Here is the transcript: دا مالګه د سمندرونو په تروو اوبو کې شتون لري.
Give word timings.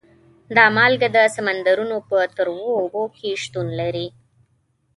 دا 0.57 0.65
مالګه 0.77 1.07
د 1.15 1.17
سمندرونو 1.35 1.97
په 2.09 2.17
تروو 2.35 2.67
اوبو 2.79 3.03
کې 3.15 3.31
شتون 3.43 3.67
لري. 3.79 4.07